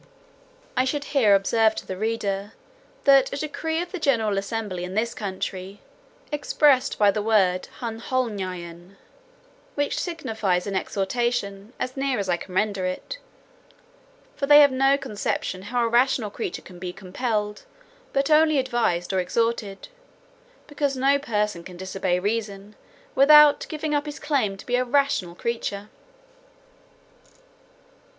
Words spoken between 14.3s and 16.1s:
for they have no conception how a